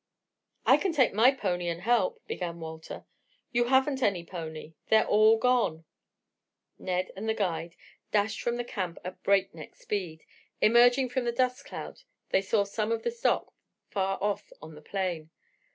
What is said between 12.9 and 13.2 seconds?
of the